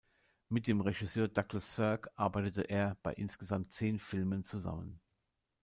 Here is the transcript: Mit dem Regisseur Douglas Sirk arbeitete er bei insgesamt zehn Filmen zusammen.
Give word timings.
Mit 0.49 0.65
dem 0.67 0.81
Regisseur 0.81 1.27
Douglas 1.27 1.75
Sirk 1.75 2.09
arbeitete 2.15 2.63
er 2.63 2.97
bei 3.03 3.13
insgesamt 3.13 3.71
zehn 3.71 3.99
Filmen 3.99 4.43
zusammen. 4.43 4.99